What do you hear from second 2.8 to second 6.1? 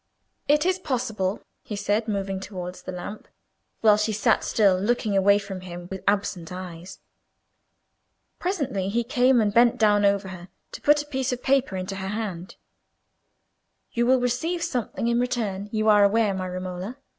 the lamp, while she sat still, looking away from him with